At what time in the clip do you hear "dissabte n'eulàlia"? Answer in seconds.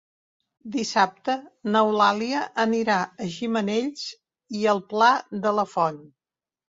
0.75-2.39